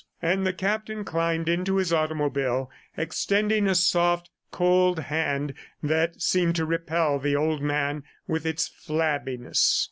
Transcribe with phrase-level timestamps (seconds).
[0.19, 6.65] And the captain climbed into his automobile, extending a soft, cold hand that seemed to
[6.65, 9.79] repel the old man with its flabbiness.